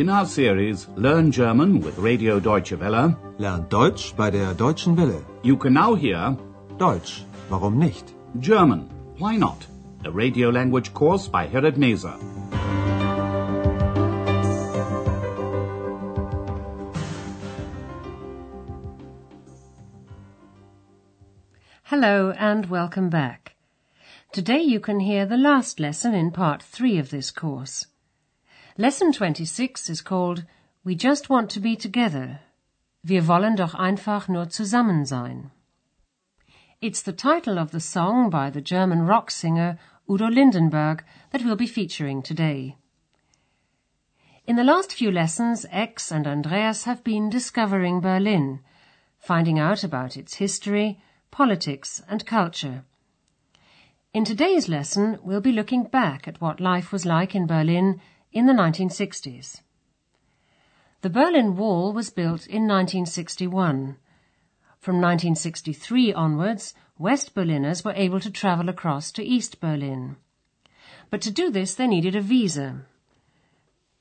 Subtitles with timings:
[0.00, 5.22] In our series Learn German with Radio Deutsche Welle, Lernt Deutsch bei der Deutschen Welle.
[5.42, 6.38] you can now hear
[6.78, 8.14] Deutsch, warum nicht?
[8.38, 9.66] German, Why Not?
[10.06, 12.16] A radio language course by Herrad Meese.
[21.82, 23.54] Hello and welcome back.
[24.32, 27.89] Today you can hear the last lesson in part 3 of this course.
[28.78, 30.44] Lesson 26 is called
[30.84, 32.40] We Just Want to Be Together.
[33.02, 35.50] Wir wollen doch einfach nur zusammen sein.
[36.80, 39.76] It's the title of the song by the German rock singer
[40.08, 42.76] Udo Lindenberg that we'll be featuring today.
[44.46, 48.60] In the last few lessons, X and Andreas have been discovering Berlin,
[49.18, 51.00] finding out about its history,
[51.32, 52.84] politics and culture.
[54.14, 58.00] In today's lesson, we'll be looking back at what life was like in Berlin
[58.32, 59.60] in the 1960s.
[61.02, 63.96] The Berlin Wall was built in 1961.
[64.78, 70.16] From 1963 onwards, West Berliners were able to travel across to East Berlin.
[71.10, 72.82] But to do this, they needed a visa.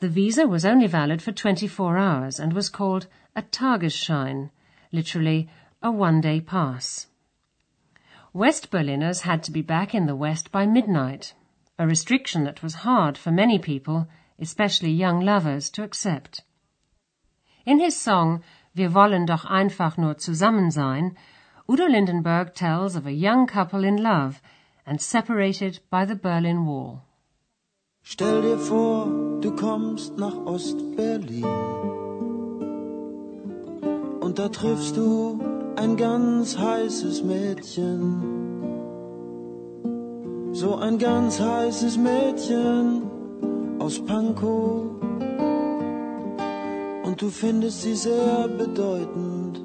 [0.00, 4.50] The visa was only valid for 24 hours and was called a Tagesschein,
[4.92, 5.48] literally
[5.82, 7.08] a one-day pass.
[8.32, 11.34] West Berliners had to be back in the West by midnight,
[11.78, 14.06] a restriction that was hard for many people,
[14.38, 16.42] especially young lovers, to accept.
[17.66, 18.42] In his song
[18.74, 21.16] Wir wollen doch einfach nur zusammen sein,
[21.68, 24.42] Udo Lindenberg tells of a young couple in love
[24.84, 27.02] and separated by the Berlin Wall.
[28.02, 29.06] Stell dir vor,
[29.40, 31.44] du kommst nach Ostberlin
[34.20, 35.40] und da triffst du
[35.76, 38.53] ein ganz heißes Mädchen.
[40.54, 43.02] So ein ganz heißes Mädchen
[43.80, 44.84] aus Pankow.
[47.04, 49.60] Und du findest sie sehr bedeutend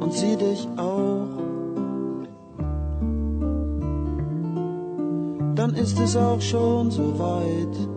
[0.00, 1.28] und sie dich auch.
[5.54, 7.88] Dann ist es auch schon so weit.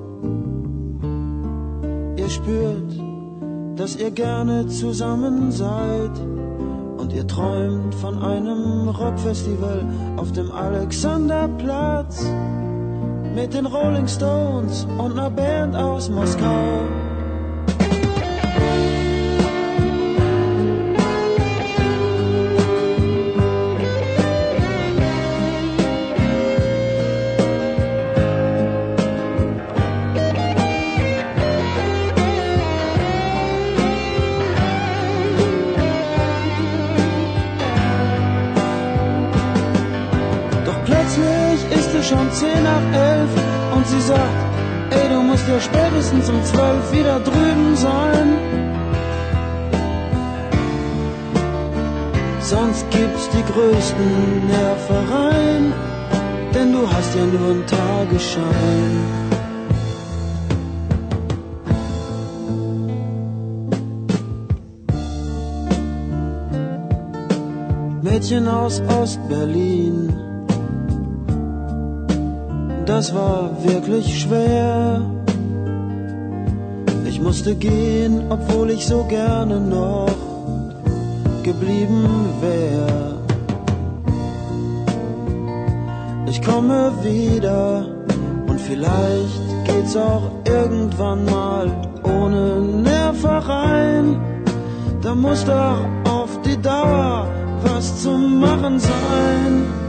[2.18, 2.98] Ihr spürt,
[3.76, 6.14] dass ihr gerne zusammen seid
[6.98, 9.86] und ihr träumt von einem Rockfestival
[10.18, 12.26] auf dem Alexanderplatz
[13.36, 17.05] mit den Rolling Stones und einer Band aus Moskau.
[52.48, 55.74] Sonst gibt's die größten Nervereien,
[56.54, 59.26] denn du hast ja nur einen Tagesschein.
[68.04, 70.14] Mädchen aus Ostberlin.
[72.86, 75.02] Das war wirklich schwer.
[77.06, 80.25] Ich musste gehen, obwohl ich so gerne noch
[81.46, 82.08] geblieben
[82.42, 83.20] wär.
[86.28, 87.86] Ich komme wieder
[88.48, 91.70] und vielleicht geht's auch irgendwann mal
[92.02, 94.20] ohne Nervereien.
[95.04, 97.28] Da muss doch auf die Dauer
[97.62, 99.85] was zu machen sein.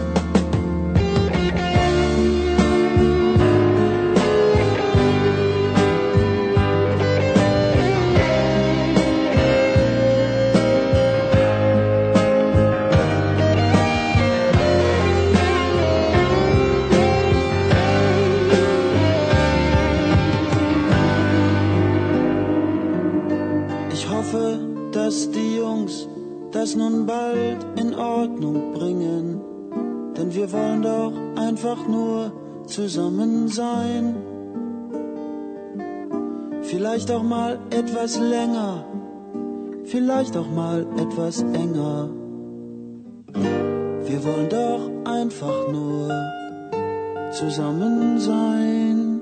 [33.56, 34.04] Sein.
[36.62, 38.84] Vielleicht auch mal etwas länger,
[39.84, 42.10] vielleicht auch mal etwas enger.
[44.08, 46.08] Wir wollen doch einfach nur
[47.32, 49.20] zusammen sein.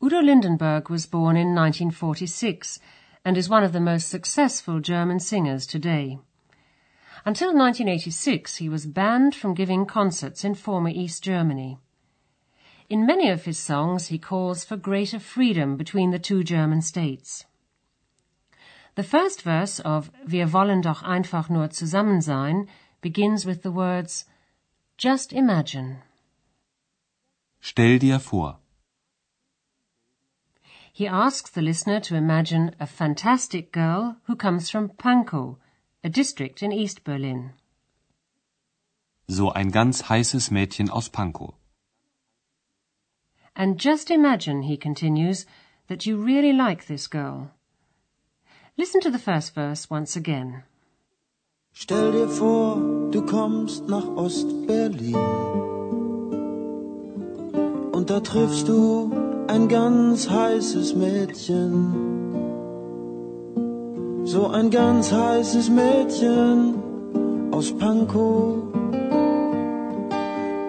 [0.00, 2.78] Udo Lindenberg was born in 1946
[3.24, 6.18] and is one of the most successful German singers today.
[7.26, 11.78] Until 1986, he was banned from giving concerts in former East Germany.
[12.90, 17.46] In many of his songs, he calls for greater freedom between the two German states.
[18.94, 22.68] The first verse of Wir wollen doch einfach nur zusammen sein
[23.00, 24.26] begins with the words
[24.98, 26.02] Just imagine.
[27.60, 28.58] Stell dir vor.
[30.92, 35.56] He asks the listener to imagine a fantastic girl who comes from Pankow,
[36.04, 37.54] a district in East Berlin.
[39.26, 41.54] So ein ganz heißes Mädchen aus Pankow.
[43.54, 45.46] And just imagine, he continues,
[45.88, 47.52] that you really like this girl.
[48.76, 50.64] Listen to the first verse once again.
[51.72, 52.76] Stell dir vor,
[53.10, 55.16] du kommst nach Ost-Berlin.
[57.92, 59.10] Und da triffst du
[59.48, 62.13] ein ganz heißes Mädchen.
[64.34, 66.74] So ein ganz heißes Mädchen
[67.52, 68.64] aus Pankow.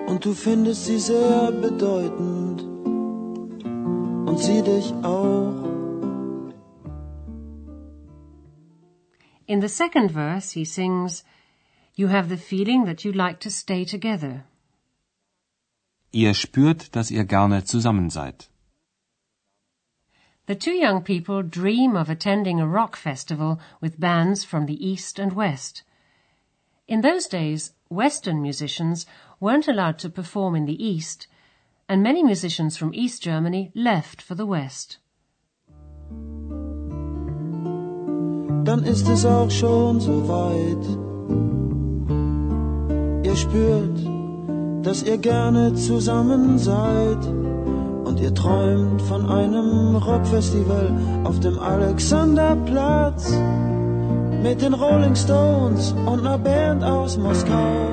[0.05, 2.61] Und du findest sie sehr bedeutend.
[4.29, 5.55] Und sie dich auch.
[9.47, 11.25] In the second verse, he sings,
[11.95, 14.43] You have the feeling that you like to stay together.
[16.11, 18.51] Ihr spürt, dass ihr gerne zusammen seid.
[20.47, 25.19] The two young people dream of attending a rock festival with bands from the East
[25.19, 25.83] and West.
[26.87, 29.05] In those days, Western musicians
[29.39, 31.27] weren't allowed to perform in the East,
[31.89, 34.99] and many musicians from East Germany left for the West.
[38.65, 40.85] dann ist es auch schon so weit.
[43.23, 43.97] Ihr spürt,
[44.83, 47.44] dass ihr gerne zusammen seid
[48.15, 50.89] und ihr träumt von einem Rockfestival
[51.25, 53.29] auf dem Alexanderplatz
[54.41, 57.89] mit den Rolling Stones und einer Band aus Moskau.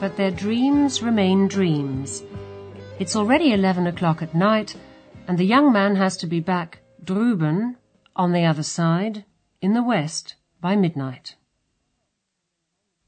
[0.00, 2.24] But their dreams remain dreams.
[2.98, 4.76] It's already 11 o'clock at night
[5.28, 7.76] and the young man has to be back drüben,
[8.16, 9.24] on the other side,
[9.60, 11.36] in the west, by midnight.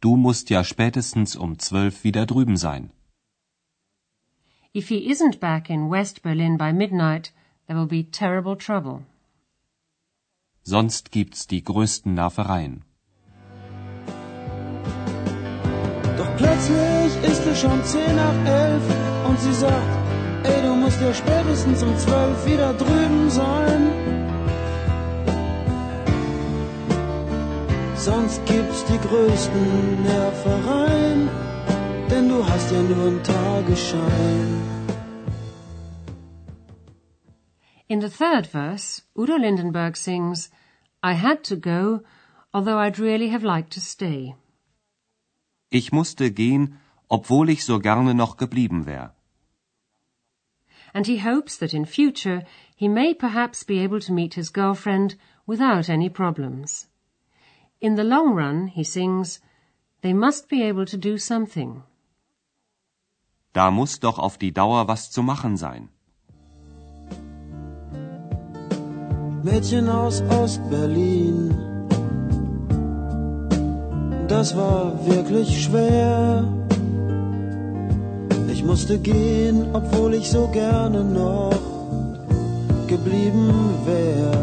[0.04, 2.90] Du musst ja spätestens um zwölf wieder drüben sein.
[4.74, 7.32] If he isn't back in West Berlin by midnight,
[7.66, 9.06] there will be terrible trouble.
[10.62, 12.84] Sonst gibt's die größten Nervereien.
[16.18, 18.82] Doch plötzlich ist es schon zehn nach elf
[19.26, 19.96] und sie sagt,
[20.42, 24.03] Ey, du musst ja spätestens um zwölf wieder drüben sein.
[28.04, 31.30] Sonst gibt's die größten Nervereien,
[32.10, 34.50] denn du hast ja nur einen Tagesschein.
[37.86, 40.50] In the third verse, Udo Lindenberg sings,
[41.02, 42.02] I had to go,
[42.52, 44.34] although I'd really have liked to stay.
[45.70, 46.78] Ich musste gehen,
[47.08, 49.14] obwohl ich so gerne noch geblieben wäre
[50.94, 52.44] and he hopes that in future
[52.76, 56.86] he may perhaps be able to meet his girlfriend without any problems.
[57.86, 59.28] In the long run, he sings,
[60.02, 61.70] they must be able to do something.
[63.52, 65.82] Da muss doch auf die Dauer was zu machen sein.
[69.42, 71.54] Mädchen aus Ostberlin.
[74.28, 76.64] Das war wirklich schwer
[78.74, 81.52] musste gehen, obwohl ich so gerne noch
[82.88, 83.52] geblieben
[83.86, 84.33] wär.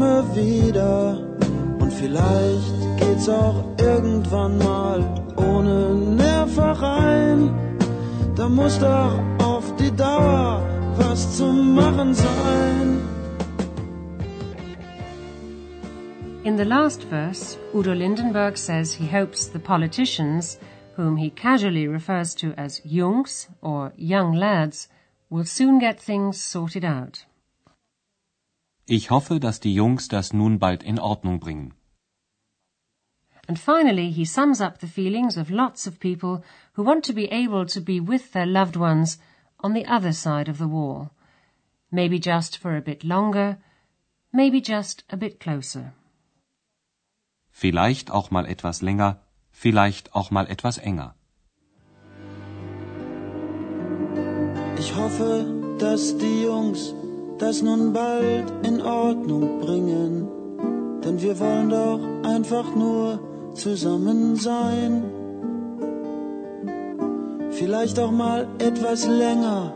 [0.00, 1.18] Komme wieder
[1.78, 5.04] und vielleicht geht's auch irgendwann mal
[5.36, 7.50] ohne Nervereien.
[8.34, 10.66] Da muss doch auf die Dauer
[10.96, 13.02] was zu machen sein.
[16.44, 20.58] In the last verse, Udo Lindenberg says he hopes the politicians,
[20.96, 24.88] whom he casually refers to as Jungs or young lads,
[25.28, 27.26] will soon get things sorted out.
[28.96, 31.74] Ich hoffe, dass die Jungs das nun bald in Ordnung bringen.
[33.46, 36.42] And finally, he sums up the feelings of lots of people
[36.76, 39.18] who want to be able to be with their loved ones
[39.58, 41.10] on the other side of the wall.
[41.90, 43.58] Maybe just for a bit longer,
[44.32, 45.94] maybe just a bit closer
[47.60, 49.20] vielleicht auch mal etwas länger,
[49.50, 51.14] vielleicht auch mal etwas enger.
[54.78, 55.44] Ich hoffe,
[55.78, 56.94] dass die Jungs
[57.40, 60.28] das nun bald in Ordnung bringen,
[61.02, 63.18] denn wir wollen doch einfach nur
[63.54, 65.02] zusammen sein.
[67.50, 69.72] Vielleicht auch mal etwas länger,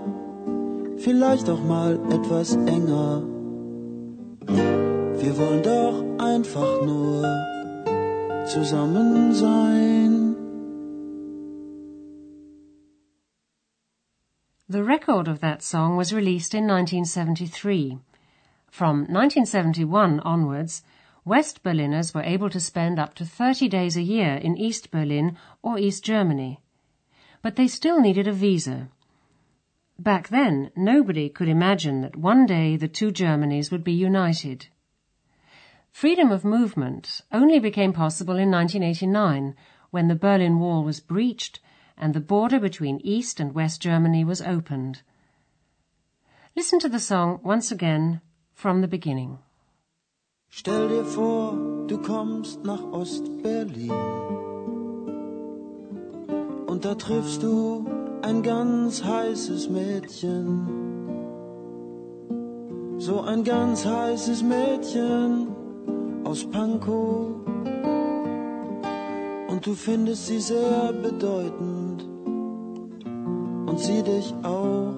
[0.98, 3.22] vielleicht auch mal etwas enger.
[5.22, 7.24] Wir wollen doch einfach nur
[8.46, 10.13] zusammen sein.
[14.66, 17.98] The record of that song was released in 1973.
[18.70, 20.82] From 1971 onwards,
[21.22, 25.36] West Berliners were able to spend up to 30 days a year in East Berlin
[25.62, 26.62] or East Germany.
[27.42, 28.88] But they still needed a visa.
[29.98, 34.68] Back then, nobody could imagine that one day the two Germanys would be united.
[35.92, 39.54] Freedom of movement only became possible in 1989
[39.90, 41.60] when the Berlin Wall was breached
[41.96, 45.02] and the border between East and West Germany was opened.
[46.56, 48.20] Listen to the song once again
[48.52, 49.38] from the beginning.
[50.48, 51.56] Stell dir vor,
[51.88, 53.90] du kommst nach Ost-Berlin
[56.66, 57.86] und da triffst du
[58.22, 60.84] ein ganz heißes Mädchen.
[62.98, 65.48] So ein ganz heißes Mädchen
[66.24, 67.34] aus Pankow.
[69.48, 71.83] Und du findest sie sehr bedeutend
[73.74, 74.94] und sie dich auch.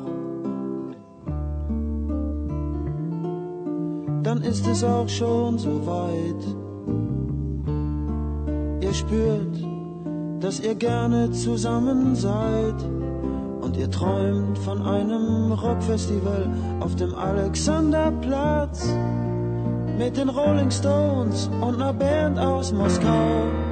[4.22, 6.42] Dann ist es auch schon so weit.
[8.82, 9.56] Ihr spürt,
[10.40, 12.74] dass ihr gerne zusammen seid
[13.62, 16.46] und ihr träumt von einem Rockfestival
[16.80, 18.94] auf dem Alexanderplatz
[19.96, 23.65] mit den Rolling Stones und einer Band aus Moskau.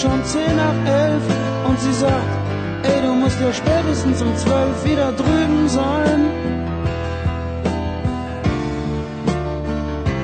[0.00, 1.22] Schon zehn nach elf
[1.68, 2.32] und sie sagt,
[2.84, 6.20] ey, du musst ja spätestens um zwölf wieder drüben sein.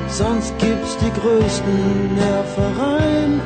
[0.09, 3.41] Sonst gibt's die größten Nervereien,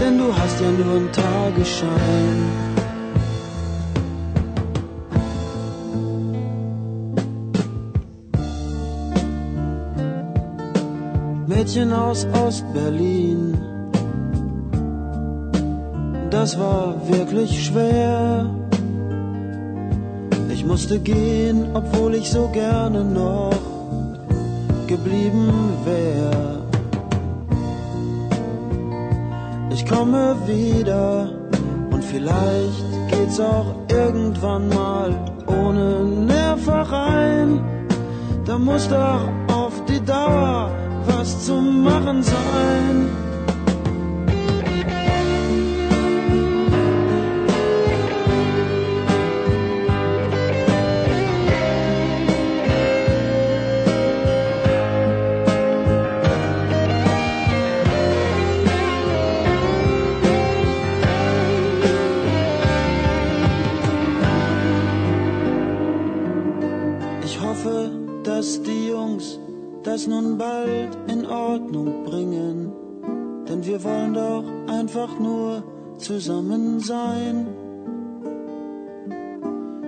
[0.00, 2.38] denn du hast ja nur einen Tagesschein.
[11.46, 13.71] Mädchen aus Ostberlin
[16.32, 18.46] das war wirklich schwer.
[20.48, 23.52] Ich musste gehen, obwohl ich so gerne noch
[24.86, 25.52] geblieben
[25.84, 26.62] wär.
[29.70, 31.28] Ich komme wieder
[31.90, 35.14] und vielleicht geht's auch irgendwann mal
[35.46, 37.60] ohne Nervereien.
[38.46, 40.70] Da muss doch auf die Dauer
[41.06, 43.21] was zu machen sein.
[69.82, 72.72] Das nun bald in Ordnung bringen,
[73.48, 75.62] denn wir wollen doch einfach nur
[75.98, 77.46] zusammen sein.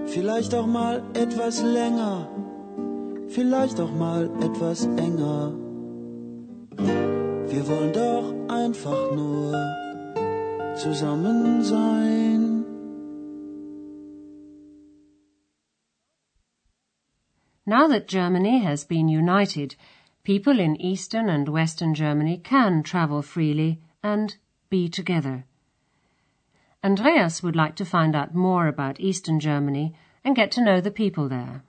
[0.07, 2.29] Vielleicht auch mal etwas länger,
[3.29, 5.53] vielleicht auch mal etwas enger.
[7.49, 9.55] Wir wollen doch einfach nur
[10.77, 12.44] zusammen sein.
[17.67, 19.77] Now that Germany has been united,
[20.23, 24.37] people in Eastern and Western Germany can travel freely and
[24.69, 25.47] be together.
[26.83, 30.91] Andreas would like to find out more about Eastern Germany and get to know the
[30.91, 31.63] people there.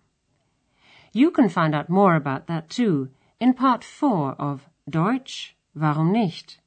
[1.14, 3.10] You can find out more about that too
[3.40, 6.58] in part four of Deutsch, warum nicht?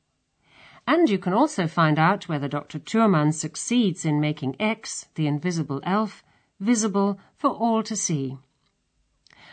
[0.86, 2.78] And you can also find out whether Dr.
[2.78, 6.22] Thurmann succeeds in making X, the invisible elf,
[6.60, 8.38] visible for all to see.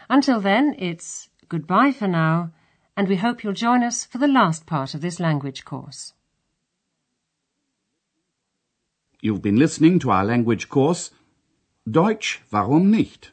[0.09, 2.51] Until then, it's goodbye for now,
[2.97, 6.13] and we hope you'll join us for the last part of this language course.
[9.21, 11.11] You've been listening to our language course,
[11.89, 13.31] Deutsch, warum nicht?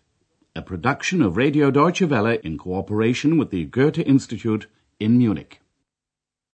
[0.54, 4.66] A production of Radio Deutsche Welle in cooperation with the Goethe Institute
[5.00, 5.61] in Munich.